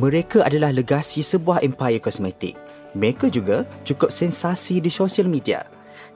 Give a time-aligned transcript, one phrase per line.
[0.00, 2.56] Mereka adalah legasi sebuah empire kosmetik.
[2.96, 5.60] Mereka juga cukup sensasi di sosial media.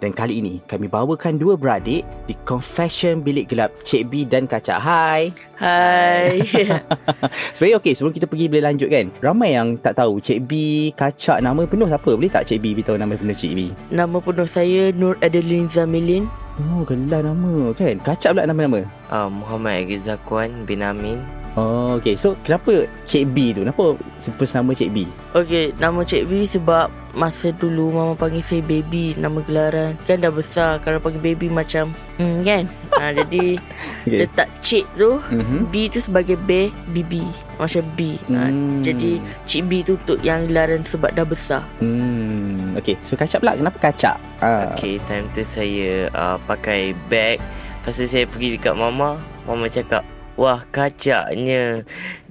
[0.01, 4.81] Dan kali ini kami bawakan dua beradik di Confession Bilik Gelap Cik B dan Kacak.
[4.81, 5.36] Hai.
[5.61, 6.41] Hai.
[7.55, 9.06] Sebenarnya okey sebelum kita pergi boleh lanjut kan.
[9.20, 10.53] Ramai yang tak tahu Cik B,
[10.97, 12.08] Kacak nama penuh siapa?
[12.08, 13.69] Boleh tak Cik B beritahu nama penuh Cik B?
[13.92, 16.25] Nama penuh saya Nur Adeline Zamilin.
[16.73, 18.01] Oh, gelar nama kan.
[18.01, 18.80] Kacak pula nama-nama.
[19.12, 21.44] Uh, Muhammad Rizakwan bin Amin.
[21.55, 22.19] Oh, okay.
[22.19, 23.62] So, kenapa Cik B tu?
[23.62, 23.94] Kenapa
[24.34, 25.06] first nama Cik B?
[25.33, 29.94] Okay, nama Cik B sebab masa dulu mama panggil saya baby nama gelaran.
[30.02, 32.66] Kan dah besar kalau panggil baby macam hmm, kan?
[32.92, 33.58] ha, jadi
[34.05, 34.20] Okay.
[34.20, 35.70] letak Cik tu, Mhm.
[35.70, 37.22] B tu sebagai B, BB.
[37.55, 38.18] Macam B.
[38.28, 38.83] Ha, Hmm.
[38.83, 41.62] Jadi Cik B tu untuk yang gelaran sebab dah besar.
[41.78, 42.98] Hmm, okay.
[43.00, 43.55] So, Kacak pula.
[43.55, 44.18] Kenapa Kacak?
[44.41, 44.74] Ah.
[44.74, 47.39] Okay, time tu saya uh, pakai bag.
[47.78, 49.16] Lepas tu saya pergi dekat mama.
[49.44, 50.02] Mama cakap,
[50.36, 51.82] wah kacaknya.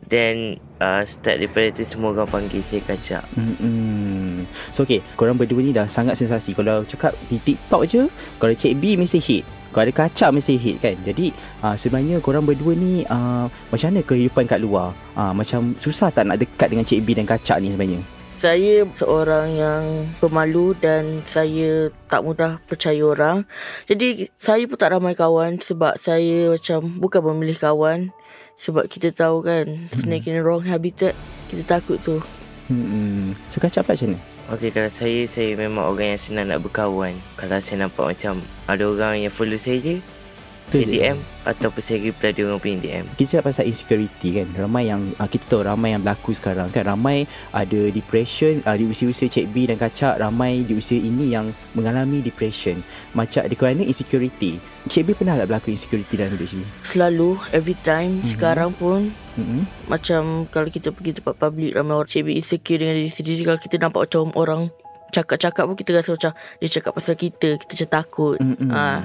[0.03, 3.23] Then uh, start daripada tu semua orang panggil saya kacak.
[3.33, 4.45] Hmm.
[4.69, 8.03] So okay Korang berdua ni dah sangat sensasi Kalau cakap di TikTok je
[8.37, 11.31] Kalau Cik B mesti hit Kalau ada kacak mesti hit kan Jadi
[11.63, 16.27] uh, sebenarnya korang berdua ni uh, Macam mana kehidupan kat luar uh, Macam susah tak
[16.27, 18.01] nak dekat dengan Cik B dan kacak ni sebenarnya
[18.43, 19.83] Saya seorang yang
[20.19, 23.47] pemalu dan saya tak mudah percaya orang.
[23.87, 28.11] Jadi saya pun tak ramai kawan sebab saya macam bukan memilih kawan.
[28.59, 31.15] Sebab kita tahu kan snake in the wrong habitat.
[31.47, 32.19] Kita takut tu.
[32.67, 33.31] hmm.
[33.47, 34.19] So kacak pula macam mana?
[34.59, 37.15] Okay, kalau saya, saya memang orang yang senang nak berkawan.
[37.39, 39.95] Kalau saya nampak macam ada orang yang follow saya je,
[40.73, 40.93] Betul je.
[40.97, 43.05] DM ataupun saya reply dia orang punya DM.
[43.19, 46.87] Kita cakap pasal insecurity kan Ramai yang uh, Kita tahu ramai yang berlaku sekarang kan
[46.87, 51.51] Ramai ada depression uh, Di usia-usia Cik B dan Kacak Ramai di usia ini yang
[51.75, 52.79] Mengalami depression
[53.11, 54.57] Macam di kerana insecurity
[54.87, 56.63] Cik B pernah tak berlaku insecurity dalam hidup Cik B?
[56.87, 59.89] Selalu every time sekarang pun Mm-hmm.
[59.89, 63.81] macam kalau kita pergi tempat public ramai orang cik insecure dengan diri sendiri kalau kita
[63.81, 64.69] nampak macam orang
[65.09, 68.37] cakap-cakap pun kita rasa macam dia cakap pasal kita kita macam takut.
[68.37, 68.69] Mm-mm.
[68.69, 69.01] Ah.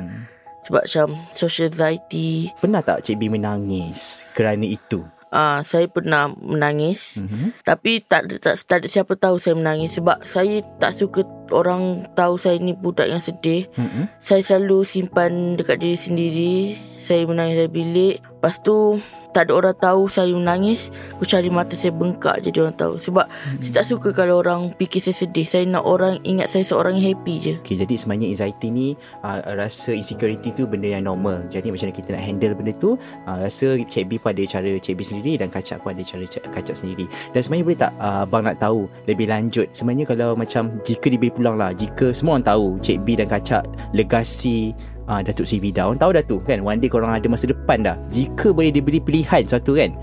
[0.66, 5.06] Sebab macam social anxiety Pernah tak Cik B menangis Kerana itu?
[5.28, 7.48] Ah, saya pernah menangis Mm-hmm.
[7.66, 11.20] tapi tak tak, tak siapa tahu saya menangis sebab saya tak suka
[11.53, 13.66] orang tahu saya ni budak yang sedih.
[13.75, 14.04] Mm-hmm.
[14.20, 16.54] Saya selalu simpan dekat diri sendiri.
[16.98, 18.16] Saya menangis dalam bilik.
[18.38, 19.03] Lepas tu
[19.38, 20.91] tak ada orang tahu saya menangis.
[21.14, 22.98] Aku cari mata saya bengkak je dia orang tahu.
[22.98, 23.60] Sebab hmm.
[23.60, 25.47] saya tak suka kalau orang fikir saya sedih.
[25.47, 27.54] Saya nak orang ingat saya seorang yang happy je.
[27.62, 28.87] Okay, jadi sebenarnya anxiety ni
[29.22, 31.44] uh, rasa insecurity tu benda yang normal.
[31.53, 32.91] Jadi macam mana kita nak handle benda tu,
[33.28, 36.25] uh, rasa Cik B pun ada cara Cik B sendiri dan Kacak pun ada cara
[36.26, 37.06] Kacak sendiri.
[37.31, 39.70] Dan sebenarnya boleh tak uh, abang nak tahu lebih lanjut.
[39.70, 43.62] Sebenarnya kalau macam jika diberi peluang lah, jika semua orang tahu Cik B dan Kacak
[43.94, 44.75] legasi
[45.06, 45.87] uh, Datuk Sri Vida.
[45.87, 47.97] Orang tahu dah tu kan, one day korang ada masa depan dah.
[48.10, 49.94] Jika boleh diberi pilihan satu kan,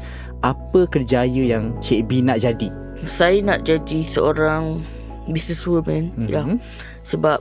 [0.42, 2.72] apa kerjaya yang Cik B nak jadi?
[3.04, 4.82] Saya nak jadi seorang
[5.30, 6.16] businesswoman.
[6.16, 6.30] Mm-hmm.
[6.32, 6.42] Ya.
[6.48, 6.58] Mhm.
[7.06, 7.40] Sebab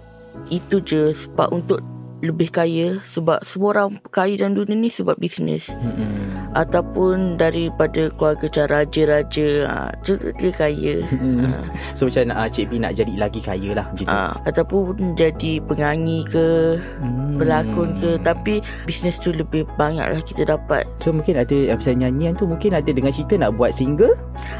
[0.50, 1.78] itu je sebab untuk
[2.24, 6.54] lebih kaya sebab semua orang kaya dalam dunia ni sebab bisnes Mm-mm.
[6.54, 11.44] ataupun daripada keluarga macam raja-raja ha, dia kaya Mm.
[11.96, 14.10] So macam uh, Cik B nak jadi lagi kaya lah macam tu.
[14.10, 16.46] ha, ataupun jadi penyanyi ke
[16.94, 17.36] Hmm.
[17.36, 21.98] pelakon ke tapi bisnes tu lebih banyak lah kita dapat So mungkin ada uh, Pasal
[21.98, 24.14] nyanyian tu Mungkin ada dengan cerita Nak buat single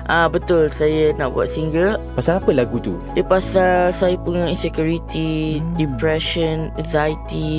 [0.05, 5.57] ah betul saya nak buat single Pasal apa lagu tu dia pasal saya punya insecurity
[5.57, 5.77] Hmm.
[5.77, 7.54] depression anxiety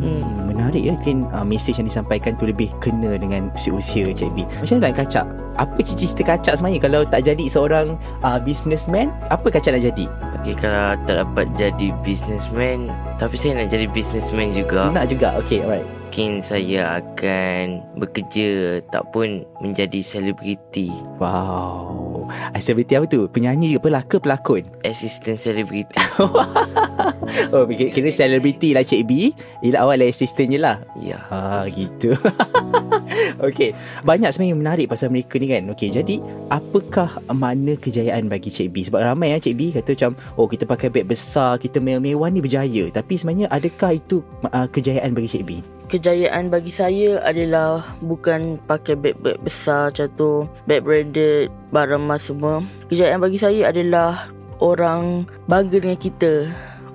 [0.00, 0.52] hmm.
[0.52, 0.92] Menarik ya.
[0.94, 4.96] Mungkin uh, Mesej yang disampaikan tu Lebih kena dengan Usia-usia Cik B Macam mana nak
[5.04, 5.26] kacak?
[5.54, 6.80] Apa cita-cita kacak sebenarnya?
[6.82, 10.06] Kalau tak jadi seorang uh, Businessman Apa kacak nak jadi?
[10.44, 14.92] Okay, kalau tak dapat jadi businessman, tapi saya nak jadi businessman juga.
[14.92, 15.40] Nak juga?
[15.40, 15.88] Okay alright.
[16.12, 20.92] Mungkin saya akan bekerja tak pun menjadi selebriti.
[21.16, 25.92] Wow Oh Selebriti apa tu Penyanyi ke pelakon pelakon Assistant celebrity
[27.54, 32.16] Oh kira, kira selebriti lah Cik B Ialah awal assistant je lah Ya Ah gitu.
[33.42, 33.74] Okey,
[34.06, 35.66] banyak sebenarnya yang menarik pasal mereka ni kan.
[35.74, 38.86] Okey, jadi apakah makna kejayaan bagi Cik B?
[38.86, 42.38] Sebab ramai ya Cik B kata macam oh kita pakai beg besar, kita mewah-mewah ni
[42.38, 42.84] berjaya.
[42.90, 45.50] Tapi sebenarnya adakah itu uh, kejayaan bagi Cik B?
[45.84, 50.32] Kejayaan bagi saya adalah bukan pakai beg-beg besar macam tu,
[50.64, 52.64] beg branded, barang emas semua.
[52.88, 54.32] Kejayaan bagi saya adalah
[54.64, 56.48] orang bangga dengan kita.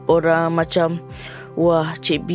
[0.09, 0.97] Orang macam
[1.53, 2.31] Wah Cik B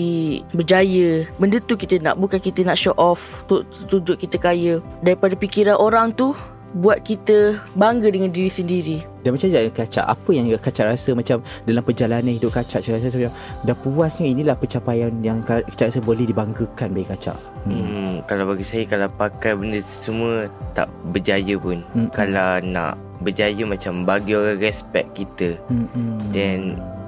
[0.54, 3.42] berjaya Benda tu kita nak Bukan kita nak show off
[3.90, 6.36] tunjuk kita kaya Daripada fikiran orang tu
[6.74, 11.38] Buat kita bangga dengan diri sendiri Dan macam je Kacak Apa yang Kacak rasa macam
[11.62, 15.38] Dalam perjalanan hidup Kacak Kacak rasa macam Dah puasnya inilah pencapaian Yang
[15.70, 17.38] Kacak rasa boleh dibanggakan bagi Kacak
[17.70, 17.78] hmm.
[17.78, 22.10] hmm, Kalau bagi saya Kalau pakai benda semua Tak berjaya pun Hmm.
[22.10, 26.18] Kalau nak berjaya Macam bagi orang respect kita Hmm, hmm.
[26.34, 26.60] Then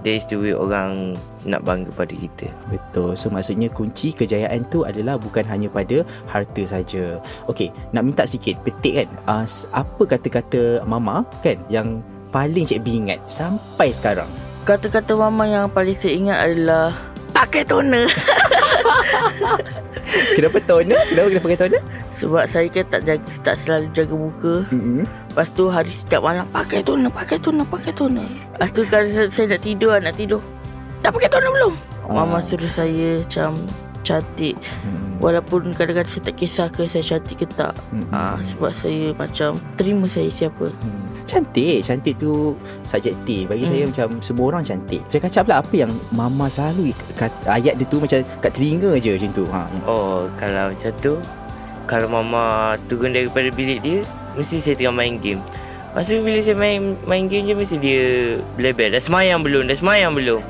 [0.04, 1.16] That is the way orang
[1.46, 3.14] Nak bangga pada kita Betul.
[3.14, 7.22] So maksudnya kunci kejayaan tu adalah bukan hanya pada harta saja.
[7.46, 9.08] Okey, nak minta sikit petik kan.
[9.30, 12.02] Uh, apa kata-kata mama kan yang
[12.34, 14.28] paling Cik B ingat sampai sekarang?
[14.66, 16.90] Kata-kata mama yang paling saya ingat adalah
[17.36, 18.08] Pakai toner
[20.36, 21.00] Kenapa toner?
[21.06, 21.82] Kenapa kena pakai toner?
[22.12, 25.02] Sebab saya kan tak jaga Tak selalu jaga muka Mm-hmm.
[25.04, 29.30] Lepas tu hari setiap malam Pakai toner Pakai toner Pakai toner Lepas tu kalau saya-
[29.30, 30.40] saya nak tidur Nak tidur
[30.98, 31.74] Dah pakai toner belum?
[32.06, 33.58] Mama suruh saya macam
[34.06, 34.54] Cantik
[34.86, 35.18] Hmm.
[35.18, 38.04] Walaupun kadang-kadang saya tak kisah ke Saya cantik ke tak Hmm.
[38.10, 41.08] ah, Sebab saya macam Terima saya siapa Hmm.
[41.24, 43.72] Cantik Cantik tu subjektif Bagi Hmm.
[43.72, 47.86] saya macam Semua orang cantik Saya kacap pula Apa yang Mama selalu kat, Ayat dia
[47.86, 49.66] tu macam Kat telinga je macam tu ha.
[49.84, 51.12] Oh Kalau macam tu
[51.84, 52.44] Kalau mama
[52.86, 53.98] turun daripada bilik dia
[54.34, 55.40] Mesti saya tengah main game
[55.88, 58.04] Lepas tu bila saya main main game je Mesti dia
[58.52, 60.44] Belebel Dah semayang belum Dah semayang belum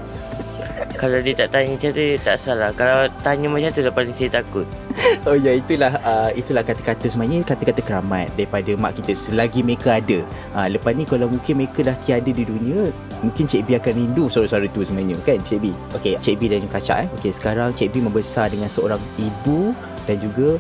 [0.96, 4.40] Kalau dia tak tanya macam tu Tak salah Kalau tanya macam tu Dah paling saya
[4.40, 4.64] takut
[5.28, 10.22] Oh ya itulah uh, itulah kata-kata sebenarnya kata-kata keramat daripada mak kita selagi mereka ada.
[10.54, 12.90] Uh, lepas ni kalau mungkin mereka dah tiada di dunia,
[13.20, 15.74] mungkin Cik B akan rindu suara-suara tu sebenarnya kan Cik B.
[15.98, 17.08] Okey, Cik B dan Kacak eh.
[17.18, 19.74] Okey, sekarang Cik B membesar dengan seorang ibu
[20.06, 20.56] dan juga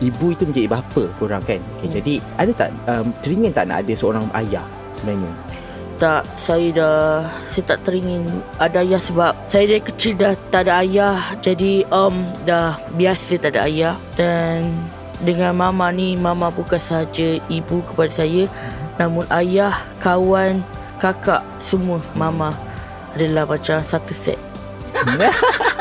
[0.00, 1.60] ibu itu menjadi bapa korang kan.
[1.78, 1.94] Okey, Hmm.
[2.00, 4.66] jadi ada tak um, teringin tak nak ada seorang ayah
[4.96, 5.32] sebenarnya?
[5.96, 6.98] Tak Saya dah
[7.48, 8.28] Saya tak teringin
[8.60, 11.16] Ada ayah sebab Saya dari kecil dah tak ada ayah.
[11.40, 13.94] Jadi um, Dah biasa tak ada ayah.
[14.16, 14.72] Dan
[15.24, 18.44] Dengan mama ni Mama bukan sahaja Ibu kepada saya.
[19.00, 20.60] Namun ayah Kawan
[21.00, 22.52] Kakak Semua Mama
[23.16, 24.40] Adalah macam Satu set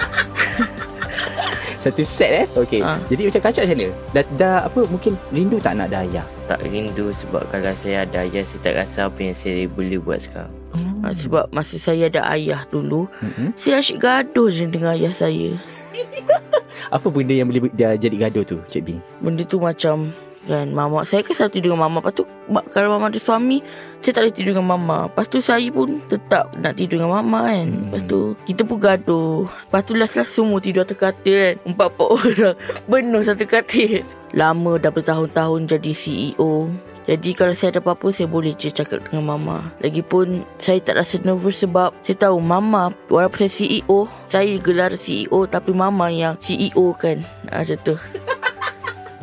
[1.86, 2.46] Satu set eh.
[2.58, 2.82] Okey.
[2.82, 2.98] Ah.
[3.14, 3.88] Jadi macam Kacak macam mana?
[4.10, 6.26] Dah, dah apa mungkin rindu tak nak ada ayah?
[6.50, 10.18] Tak rindu sebab kalau saya ada ayah Saya tak rasa apa yang saya boleh buat
[10.18, 10.50] sekarang
[11.06, 13.50] ha, Sebab masa saya ada ayah dulu Mm-hmm.
[13.54, 15.54] Saya asyik gaduh je dengan ayah saya
[16.96, 18.90] Apa benda yang boleh dia jadi gaduh tu, Cik B?
[19.22, 20.10] Benda tu macam
[20.46, 22.24] kan mama saya kan selalu tidur dengan mama lepas tu
[22.70, 23.66] kalau mama ada suami
[24.00, 27.50] saya tak boleh tidur dengan mama lepas tu saya pun tetap nak tidur dengan mama
[27.50, 27.68] kan.
[27.68, 27.82] Hmm.
[27.90, 29.50] lepas tu kita pun gaduh.
[29.50, 31.56] Lepas tu last-last semua tidur atas katil kan.
[31.66, 32.56] Empat-empat orang.
[32.86, 34.06] Penuh satu katil.
[34.36, 36.70] Lama dah bertahun-tahun jadi CEO
[37.06, 41.22] jadi kalau saya ada apa-apa Saya boleh je cakap dengan mama Lagipun Saya tak rasa
[41.22, 46.98] nervous sebab Saya tahu mama Walaupun saya CEO Saya gelar CEO Tapi mama yang CEO
[46.98, 47.22] kan.
[47.54, 47.94] Ha, Macam tu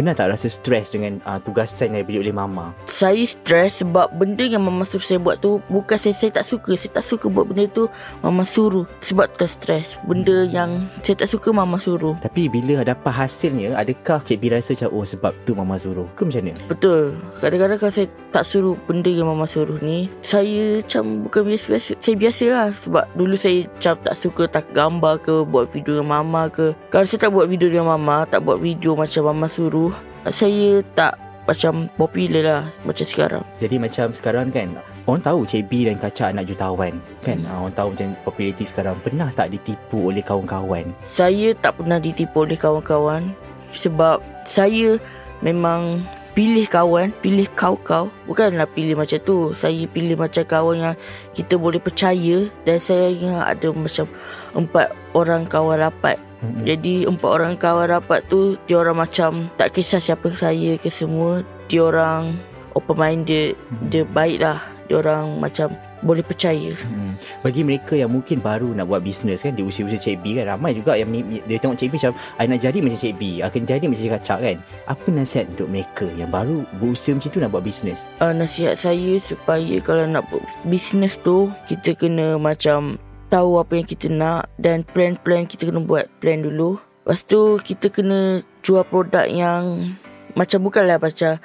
[0.03, 2.75] Pernah tak rasa stres dengan uh, tugasan yang diberi oleh mama?
[2.91, 6.75] Saya stres sebab benda yang mama suruh saya buat tu Bukan saya, saya tak suka.
[6.75, 7.87] Saya tak suka buat benda tu
[8.19, 12.19] Mama suruh Sebab tu stres Benda yang saya tak suka mama suruh.
[12.19, 16.11] Tapi bila dapat hasilnya, adakah Cik B rasa macam, oh sebab tu mama suruh?
[16.19, 16.59] Ke macam mana?
[16.67, 17.15] Betul.
[17.39, 22.15] Kadang-kadang kalau saya tak suruh benda yang mama suruh ni Saya macam bukan biasa-biasa Saya
[22.19, 26.51] biasa lah Sebab dulu saya macam tak suka tak gambar ke Buat video dengan mama
[26.51, 26.75] ke.
[26.91, 29.92] Kalau saya tak buat video dengan mama Tak buat video macam mama suruh
[30.31, 34.79] Saya tak macam popular lah Macam sekarang Jadi macam sekarang kan,
[35.11, 37.03] orang tahu Cik B dan Kaca anak jutawan.
[37.27, 37.51] Kan, Hmm.
[37.51, 38.95] uh, orang tahu macam populariti sekarang.
[39.03, 40.95] Pernah tak ditipu oleh kawan-kawan?
[41.03, 43.35] Saya tak pernah ditipu oleh kawan-kawan
[43.75, 45.03] Sebab saya
[45.43, 46.07] memang
[46.39, 50.97] pilih kawan Pilih kau-kau Bukanlah pilih macam tu Saya pilih macam kawan yang
[51.35, 54.07] kita boleh percaya Dan saya yang ada macam
[54.55, 56.17] Empat orang kawan rapat
[56.67, 61.47] Jadi empat orang kawan rapat tu Dia orang macam Tak kisah siapa saya ke semua
[61.71, 62.35] Dia orang
[62.73, 63.55] Open minded.
[63.93, 64.59] Dia baik lah
[64.89, 66.75] Dia orang macam boleh percaya.
[66.83, 67.15] Hmm.
[67.41, 70.75] Bagi mereka yang mungkin baru nak buat bisnes kan di usia-usia Cik B kan ramai
[70.75, 71.09] juga yang
[71.47, 74.13] dia tengok Cik B macam I nak jadi macam Cik B akan jadi macam Cik
[74.19, 74.57] Kacak kan
[74.91, 79.17] apa nasihat untuk mereka yang baru berusia macam tu nak buat bisnes Uh, nasihat saya
[79.23, 82.99] supaya kalau nak buat bisnes tu kita kena macam
[83.33, 86.77] tahu apa yang kita nak dan plan-plan kita kena buat plan dulu.
[87.09, 89.97] Lepas tu kita kena jual produk yang
[90.37, 91.41] macam bukanlah macam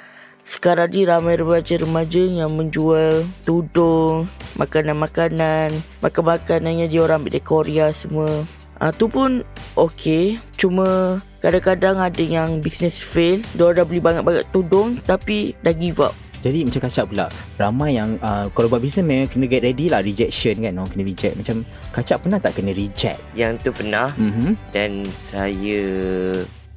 [0.48, 7.86] sekarang ni ramai remaja-remaja yang menjual tudung, makanan-makanan, makan-makanan yang dia orang ambil dari Korea
[7.92, 8.28] semua.
[8.78, 9.42] Ah tu pun
[9.74, 10.38] okey.
[10.54, 13.42] Cuma kadang-kadang ada yang business fail.
[13.58, 16.14] Dia dah beli banyak-banyak tudung tapi dah give up.
[16.38, 17.26] Jadi macam Kacak pula
[17.58, 21.04] ramai yang uh, kalau buat bisnes memang kena get ready lah rejection kan orang kena
[21.04, 21.34] reject.
[21.34, 21.56] Macam
[21.90, 23.18] Kacak pernah tak kena reject?
[23.34, 24.08] Yang tu pernah.
[24.14, 24.50] Mm-hmm.
[24.70, 25.82] Dan saya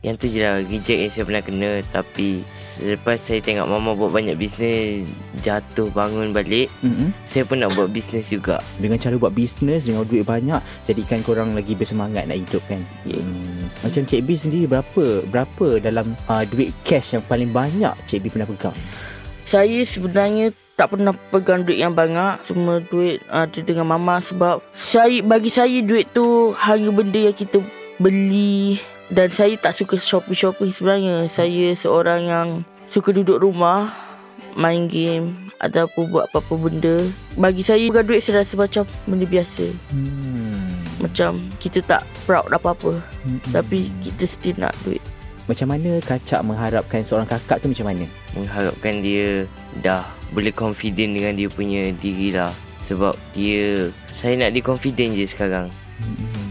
[0.02, 1.72] Yang tu je lah Reject yang saya pernah kena.
[1.94, 5.06] Tapi Selepas saya tengok Mama buat banyak bisnes
[5.46, 7.10] Jatuh bangun balik Mm-hmm.
[7.30, 8.58] Saya pun nak buat bisnes juga.
[8.82, 10.58] Dengan cara buat bisnes dengan duit banyak
[10.90, 12.82] jadikan korang lagi bersemangat nak hidup kan?
[13.06, 13.70] Hmm.
[13.86, 18.34] macam Cik B sendiri berapa berapa dalam uh, duit cash yang paling banyak Cik B
[18.34, 18.78] pernah pegang
[19.52, 22.40] Saya sebenarnya tak pernah pegang duit yang banyak.
[22.48, 27.60] Semua duit ada dengan mama sebab saya bagi saya duit tu hanya benda yang kita
[28.00, 28.80] beli
[29.12, 31.28] dan saya tak suka shopping-shopping sebenarnya.
[31.28, 32.48] Saya seorang yang
[32.88, 33.92] suka duduk rumah,
[34.56, 37.04] main game ataupun buat apa-apa benda.
[37.36, 39.68] Bagi saya pegang duit saya rasa macam benda biasa.
[39.92, 41.04] hmm.
[41.04, 43.04] Macam kita tak proud apa-apa.
[43.28, 43.44] Hmm.
[43.52, 45.04] Tapi kita still nak duit.
[45.52, 48.06] Macam mana Kacak mengharapkan seorang kakak tu macam mana?
[48.34, 49.44] Mengharapkan dia
[49.84, 52.56] Dah Boleh confident dengan dia punya diri lah.
[52.88, 55.68] Sebab dia Saya nak dia confident je sekarang.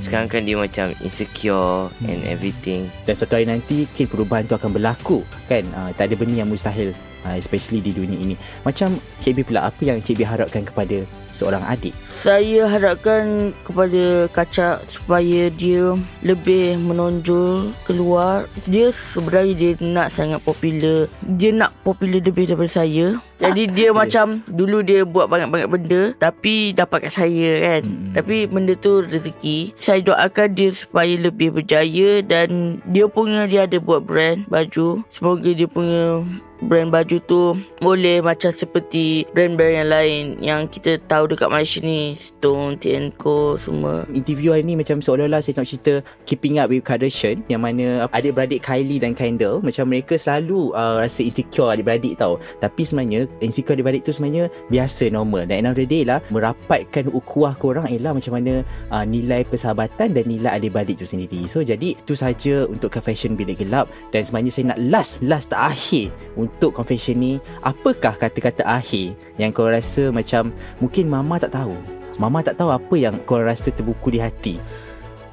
[0.01, 2.89] Sekarang kan dia macam insecure and everything.
[3.05, 6.47] Dan satu hari nanti mungkin perubahan tu akan berlaku kan uh, tak ada benda yang
[6.47, 6.95] mustahil
[7.27, 11.03] uh, especially di dunia ini macam Cik B pula apa yang Cik B harapkan kepada
[11.35, 18.45] seorang adik Saya harapkan kepada Kacak supaya dia lebih menonjol keluar.
[18.67, 21.09] Dia sebenarnya dia nak sangat popular.
[21.25, 23.17] Dia nak popular lebih daripada saya.
[23.41, 27.83] Jadi dia macam dulu dia buat banyak-banyak benda tapi dapat kat saya kan.
[27.89, 28.13] Mm-mm.
[28.13, 29.73] Tapi benda tu rezeki.
[29.81, 35.01] Saya doakan dia supaya lebih berjaya dan dia punya dia ada buat brand baju.
[35.09, 36.21] Semoga dia punya
[36.61, 42.13] brand baju tu boleh macam seperti brand-brand yang lain yang kita tahu dekat Malaysia ni.
[42.13, 44.05] Stone, TNCO semua.
[44.13, 48.61] Interview hari ni macam seolah-olah saya nak cerita Keeping Up with Kardashian yang mana adik-beradik
[48.61, 52.37] Kylie dan Kendall macam mereka selalu uh, rasa insecure adik-beradik tau.
[52.61, 55.49] Tapi sebenarnya insecure adik-beradik tu sebenarnya biasa normal.
[55.49, 58.61] Dan end of the day lah merapatkan ukuah korang ialah macam mana
[58.93, 61.49] uh, nilai persahabatan dan nilai adik-beradik tu sendiri.
[61.49, 63.89] So jadi tu saja untuk confession bilik gelap.
[64.13, 69.71] Dan sebenarnya saya nak last last terakhir untuk confession ni apakah kata-kata akhir yang kau
[69.71, 70.51] rasa macam
[70.83, 71.79] mungkin mama tak tahu
[72.21, 74.61] Mama tak tahu apa yang kau rasa terbuku di hati.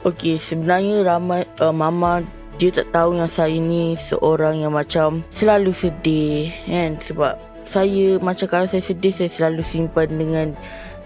[0.07, 2.23] Okey sebenarnya ramai uh, mama
[2.55, 7.35] dia tak tahu yang saya ni seorang yang macam selalu sedih kan sebab
[7.67, 10.47] saya macam kalau saya sedih saya selalu simpan dengan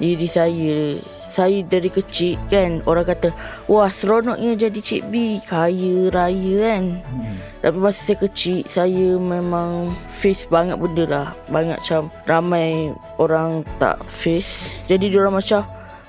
[0.01, 0.98] diri saya
[1.31, 3.31] saya dari kecil kan orang kata
[3.72, 6.84] wah seronoknya jadi Cik B kaya raya kan.
[7.08, 7.38] Hmm.
[7.62, 11.27] Tapi masa saya kecil Saya memang Face banyak benda lah.
[11.48, 12.89] Banyak macam Ramai
[13.22, 14.74] Orang tak face.
[14.89, 15.62] Jadi diorang macam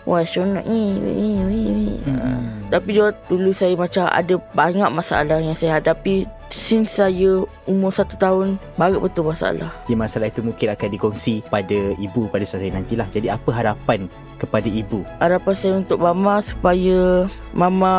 [0.03, 2.67] Wah seronok ni ni ni ni Hmm.
[2.73, 8.15] Tapi dia dulu saya macam Ada banyak masalah yang saya hadapi Since saya Umur satu
[8.21, 12.77] tahun Banyak betul masalah Di masalah itu mungkin akan dikongsi pada ibu pada suatu hari
[12.77, 13.09] nantilah.
[13.09, 14.07] Jadi apa harapan
[14.37, 15.03] kepada ibu?
[15.19, 17.95] Harapan saya untuk mama Supaya Mama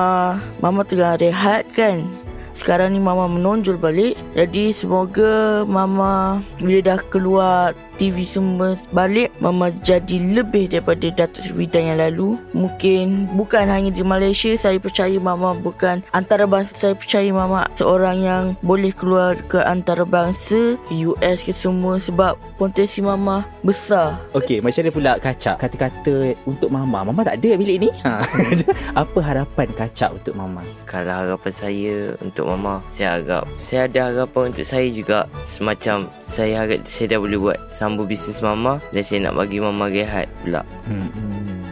[0.61, 2.05] Mama tengah rehat kan
[2.53, 9.73] sekarang ni Mama menonjol balik Jadi semoga Mama Bila dah keluar TV semua balik Mama
[9.81, 15.17] jadi lebih daripada Datuk Seri Bidang yang lalu Mungkin Bukan hanya di Malaysia Saya percaya
[15.17, 21.53] Mama bukan Antarabangsa Saya percaya Mama Seorang yang Boleh keluar ke antarabangsa Ke US ke
[21.53, 27.05] semua Sebab Potensi Mama Besar Okey, macam mana pula kacak kata-kata untuk mama?
[27.07, 27.89] Mama tak ada bilik ni.
[28.03, 28.19] Ha.
[29.01, 30.59] apa harapan kacak untuk mama?
[30.83, 36.53] Kalau harapan saya untuk mama Saya harap Saya ada harapan untuk saya juga Semacam Saya
[36.63, 40.61] harap saya dah boleh buat Sambung bisnes mama Dan saya nak bagi mama rehat pula
[40.83, 41.07] Hmm.
[41.11, 41.63] hmm.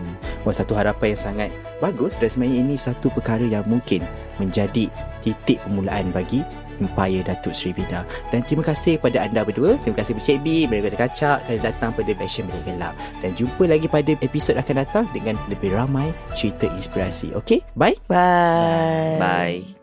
[0.41, 4.01] Wah, satu harapan yang sangat bagus dan sebenarnya ini satu perkara yang mungkin
[4.41, 4.89] menjadi
[5.21, 6.41] titik permulaan bagi
[6.81, 8.01] Empire Datuk Seri Bida.
[8.33, 9.77] Dan terima kasih kepada anda berdua.
[9.85, 12.93] Terima kasih kepada Cik B, daripada Kacak kerana datang pada Passion Bilik Gelap.
[13.21, 17.37] Dan jumpa lagi pada episod akan datang dengan lebih ramai cerita inspirasi.
[17.37, 17.93] Okey, bye.
[18.09, 19.80] Bye Bye